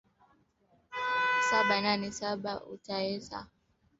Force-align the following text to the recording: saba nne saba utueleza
saba 1.47 1.75
nne 1.83 2.09
saba 2.17 2.51
utueleza 2.73 3.39